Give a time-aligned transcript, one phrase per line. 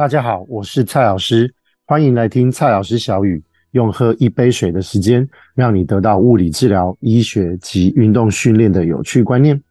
[0.00, 1.54] 大家好，我是蔡老师，
[1.84, 9.62] 欢迎来听蔡老师小语，用喝一杯水的时间，让你得到物理治疗、医学及运动训练的有趣观念。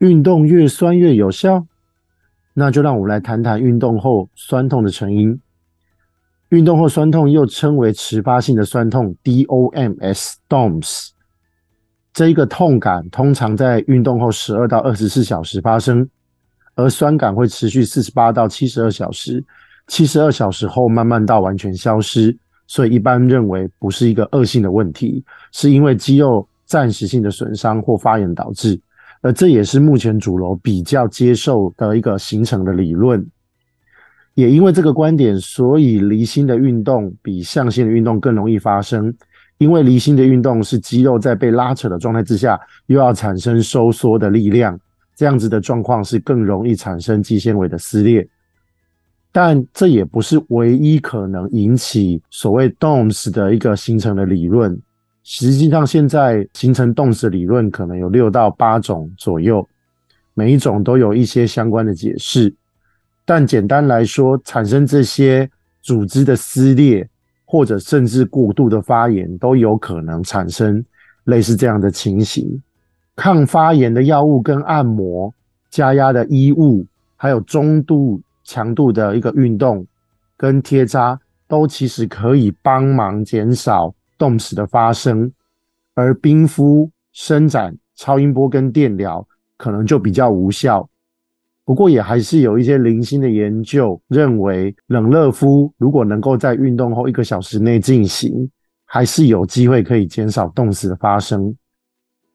[0.00, 1.66] 运动越酸越有效？
[2.52, 5.40] 那就让我们来谈谈运动后酸痛的成因。
[6.50, 11.08] 运动后酸痛又称为迟发性的酸痛 （DOMS），DOMS。
[12.12, 16.06] 这一个痛感通常在运动后十二到二十四小时发生。
[16.74, 19.42] 而酸感会持续四十八到七十二小时，
[19.88, 22.36] 七十二小时后慢慢到完全消失，
[22.66, 25.22] 所以一般认为不是一个恶性的问题，
[25.52, 28.80] 是因为肌肉暂时性的损伤或发炎导致，
[29.20, 33.24] 而这也是目前主流比较接受的一个形成的理论。
[34.34, 39.12] 也因为这个观点，所以离心的运动比向心的运动更容易发生，
[39.58, 44.80] 因为离心的运动是肌肉在被拉扯的状态之下，又要产生收缩的力量。
[45.22, 48.28] 这样子的状况是更容易产生肌纤维的撕裂，
[49.30, 54.76] 但这也不是唯一可能引起所谓 DOMS 的一个形成的理论。
[55.22, 59.64] 实际上，现在形成 DOMS 理论可能有六到八种左右，
[60.34, 62.52] 每一种都有一些相关的解释。
[63.24, 65.48] 但简单来说，产生这些
[65.82, 67.08] 组织的撕裂，
[67.44, 70.84] 或者甚至过度的发炎，都有可能产生
[71.26, 72.60] 类似这样的情形。
[73.22, 75.32] 抗发炎的药物跟按摩、
[75.70, 76.84] 加压的衣物，
[77.14, 79.86] 还有中度强度的一个运动
[80.36, 85.30] 跟贴扎，都其实可以帮忙减少冻死的发生。
[85.94, 89.24] 而冰敷、伸展、超音波跟电疗
[89.56, 90.84] 可能就比较无效。
[91.64, 98.50] 不过也还是有一些零星的研究认为，冷热敷如果能够在运动后一个小时内进行，
[98.84, 101.54] 还是有机会可以减少冻死的发生。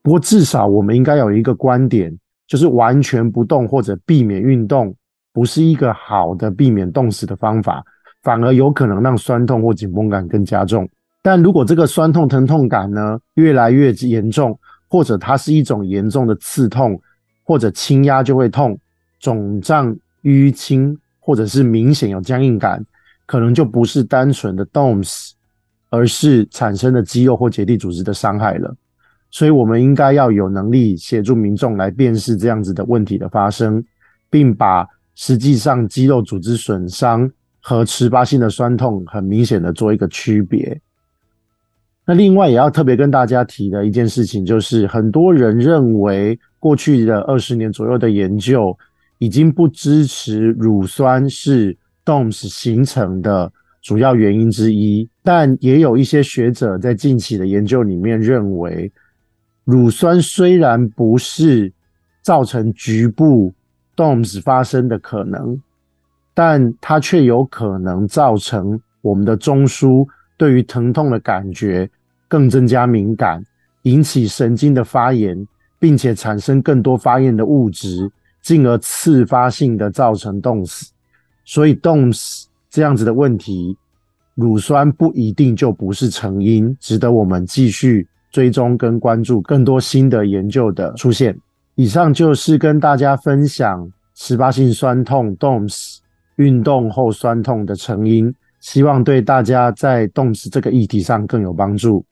[0.08, 4.96] 不过，至少我们应该有一个观点，就是完全不动或者避免运动，
[5.34, 7.84] 不是一个好的避免冻死的方法，
[8.24, 10.88] 反而有可能让酸痛或紧绷感更加重。
[11.22, 14.58] 但如果这个酸痛疼痛感呢，越来越严重，
[14.88, 16.98] 或者它是一种严重的刺痛，
[17.44, 18.80] 或者轻压就会痛，
[19.20, 22.82] 肿胀淤青，或者是明显有僵硬感，
[23.26, 25.32] 可能就不是单纯的 DOMS，
[25.90, 28.74] 而是产生的肌肉或结缔组织的伤害了。
[29.38, 33.84] 所以，我们应该要有能力协助民众来辨识这样子的问题的发生，
[34.32, 34.84] 并把
[35.14, 37.30] 实际上肌肉组织损伤
[37.62, 40.82] 和迟发性的酸痛很明显的做一个区别。
[42.04, 48.76] 那另外也要特别跟大家提的一件事情，就是很多人认为过去的二十年左右的研究
[49.20, 58.92] 已经不支持乳酸是 DOMS 形成的主要原因之一，但也有一些学者在近期的研究里面认为。
[59.68, 61.70] 乳酸虽然不是
[62.22, 63.54] 造成局部
[63.98, 65.62] DOMS 发生的可能，
[66.34, 70.08] 但它却有可能造成我们的中枢
[70.38, 71.90] 对于疼痛的感觉
[72.30, 73.44] 更增加敏感，
[73.82, 75.46] 引起神经的发炎，
[75.80, 78.10] 并且产生更多发炎的物质，
[78.42, 80.88] 进而次发性的造成 DOMS。
[81.44, 83.76] 所以 DOMS 这样子的问题，
[84.34, 88.08] 乳酸不一定就不是成因，值得我们继续。
[88.38, 91.36] 追踪跟关注更多新的研究的出现。
[91.74, 95.98] 以上就是跟大家分享十八性酸痛 DOMS
[96.36, 102.06] 运动后酸痛的成因，希望对大家在 DOMS 这个议题上更有帮助。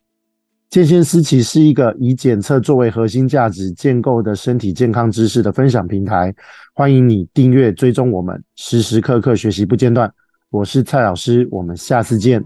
[0.71, 6.33] 健先思齐是一个以检测作为核心价值建构的身体健康知识的分享平台，
[6.73, 10.11] 欢迎你订阅追踪我们，时时刻刻学习不间断。
[10.49, 12.43] 我是蔡老师，我们下次见。